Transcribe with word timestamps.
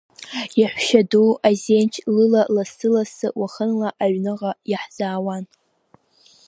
Иаҳәшьа 0.59 1.01
ду 1.09 1.29
Озенч 1.47 1.93
лыла 2.13 2.41
ласы-лассы 2.55 3.27
уахынла 3.39 3.89
аҩныҟа 4.03 4.51
иаҳзаауан. 4.71 5.43